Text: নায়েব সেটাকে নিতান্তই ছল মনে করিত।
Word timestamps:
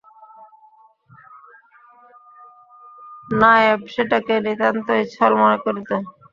নায়েব 3.31 3.81
সেটাকে 3.93 4.33
নিতান্তই 4.45 5.03
ছল 5.13 5.31
মনে 5.41 5.57
করিত। 5.63 5.89